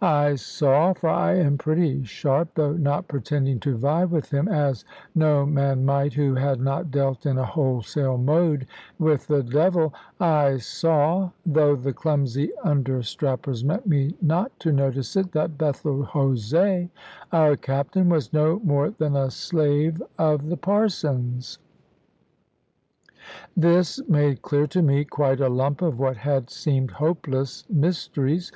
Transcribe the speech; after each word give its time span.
I 0.00 0.36
saw 0.36 0.94
for 0.94 1.10
I 1.10 1.34
am 1.34 1.58
pretty 1.58 2.04
sharp, 2.04 2.52
though 2.54 2.72
not 2.72 3.06
pretending 3.06 3.60
to 3.60 3.76
vie 3.76 4.06
with 4.06 4.30
him, 4.30 4.48
as 4.48 4.82
no 5.14 5.44
man 5.44 5.84
might 5.84 6.14
who 6.14 6.34
had 6.36 6.58
not 6.58 6.90
dealt 6.90 7.26
in 7.26 7.36
a 7.36 7.44
wholesale 7.44 8.16
mode 8.16 8.66
with 8.98 9.26
the 9.26 9.42
devil 9.42 9.92
I 10.18 10.56
saw 10.56 11.32
(though 11.44 11.76
the 11.76 11.92
clumsy 11.92 12.50
under 12.62 13.02
strappers 13.02 13.62
meant 13.62 13.86
me 13.86 14.14
not 14.22 14.58
to 14.60 14.72
notice 14.72 15.16
it) 15.16 15.32
that 15.32 15.58
Bethel 15.58 16.04
Jose, 16.04 16.88
our 17.30 17.54
captain, 17.54 18.08
was 18.08 18.32
no 18.32 18.60
more 18.64 18.88
than 18.88 19.14
a 19.14 19.30
slave 19.30 20.00
of 20.18 20.46
the 20.48 20.56
Parson's. 20.56 21.58
This 23.54 24.00
made 24.08 24.40
clear 24.40 24.66
to 24.66 24.80
me 24.80 25.04
quite 25.04 25.42
a 25.42 25.50
lump 25.50 25.82
of 25.82 25.98
what 25.98 26.16
had 26.16 26.48
seemed 26.48 26.92
hopeless 26.92 27.64
mysteries. 27.68 28.50